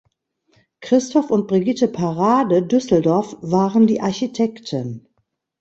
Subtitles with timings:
[0.81, 5.07] Christoph und Brigitte Parade, Düsseldorf, waren die Architekten.